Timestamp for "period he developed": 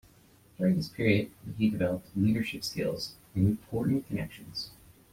0.89-2.09